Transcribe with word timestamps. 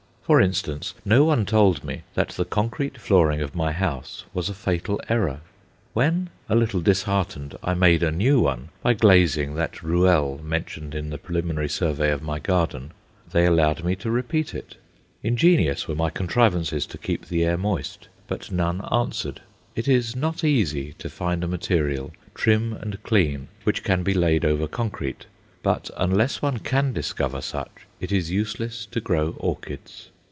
For 0.23 0.39
instance, 0.39 0.93
no 1.03 1.25
one 1.25 1.45
told 1.45 1.83
me 1.83 2.03
that 2.13 2.29
the 2.29 2.45
concrete 2.45 2.97
flooring 2.97 3.41
of 3.41 3.53
my 3.53 3.73
house 3.73 4.23
was 4.33 4.47
a 4.47 4.53
fatal 4.53 5.01
error. 5.09 5.41
When, 5.93 6.29
a 6.47 6.55
little 6.55 6.79
disheartened, 6.79 7.57
I 7.61 7.73
made 7.73 8.01
a 8.01 8.13
new 8.13 8.39
one, 8.39 8.69
by 8.81 8.93
glazing 8.93 9.55
that 9.55 9.83
ruelle 9.83 10.37
mentioned 10.41 10.95
in 10.95 11.09
the 11.09 11.17
preliminary 11.17 11.67
survey 11.67 12.11
of 12.11 12.21
my 12.23 12.39
garden, 12.39 12.93
they 13.29 13.45
allowed 13.45 13.83
me 13.83 13.93
to 13.97 14.09
repeat 14.09 14.53
it. 14.55 14.77
Ingenious 15.21 15.89
were 15.89 15.95
my 15.95 16.09
contrivances 16.09 16.85
to 16.85 16.97
keep 16.97 17.25
the 17.25 17.43
air 17.43 17.57
moist, 17.57 18.07
but 18.27 18.49
none 18.49 18.85
answered. 18.89 19.41
It 19.75 19.89
is 19.89 20.15
not 20.15 20.45
easy 20.45 20.93
to 20.99 21.09
find 21.09 21.43
a 21.43 21.47
material 21.47 22.13
trim 22.35 22.71
and 22.71 23.03
clean 23.03 23.49
which 23.65 23.83
can 23.83 24.01
be 24.01 24.13
laid 24.13 24.45
over 24.45 24.65
concrete, 24.65 25.25
but 25.61 25.89
unless 25.97 26.41
one 26.41 26.59
can 26.59 26.93
discover 26.93 27.41
such, 27.41 27.85
it 27.99 28.13
is 28.13 28.31
useless 28.31 28.85
to 28.91 29.01
grow 29.01 29.35
orchids. 29.37 30.07